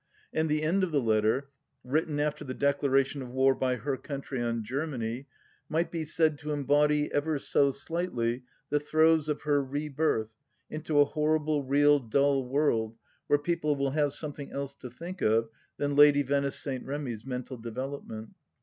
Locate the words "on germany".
4.41-5.27